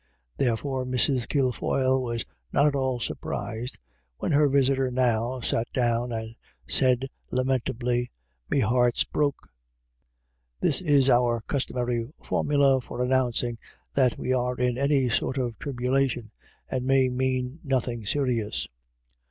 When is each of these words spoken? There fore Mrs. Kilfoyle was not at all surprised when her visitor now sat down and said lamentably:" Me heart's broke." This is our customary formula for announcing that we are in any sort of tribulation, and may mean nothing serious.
There 0.37 0.57
fore 0.57 0.83
Mrs. 0.83 1.29
Kilfoyle 1.29 2.01
was 2.01 2.25
not 2.51 2.65
at 2.65 2.73
all 2.73 2.99
surprised 2.99 3.77
when 4.17 4.31
her 4.31 4.49
visitor 4.49 4.89
now 4.89 5.41
sat 5.41 5.71
down 5.73 6.11
and 6.11 6.35
said 6.67 7.07
lamentably:" 7.29 8.09
Me 8.49 8.61
heart's 8.61 9.03
broke." 9.03 9.47
This 10.59 10.81
is 10.81 11.07
our 11.07 11.41
customary 11.41 12.09
formula 12.23 12.81
for 12.81 13.03
announcing 13.03 13.59
that 13.93 14.17
we 14.17 14.33
are 14.33 14.55
in 14.57 14.75
any 14.75 15.07
sort 15.07 15.37
of 15.37 15.59
tribulation, 15.59 16.31
and 16.67 16.83
may 16.83 17.07
mean 17.09 17.59
nothing 17.63 18.03
serious. 18.07 18.67